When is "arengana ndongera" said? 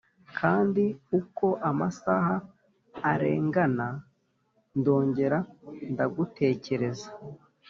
3.11-5.39